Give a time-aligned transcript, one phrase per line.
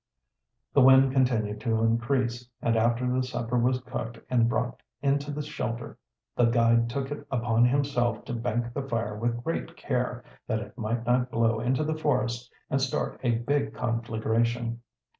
[0.73, 5.43] The wind continued to increase, and after the supper was cooked and brought into the
[5.43, 5.95] shelter,
[6.35, 10.75] the guide took it upon himself to bank the fire with great care, that it
[10.75, 14.81] might not blow into the forest and start a big conflagration.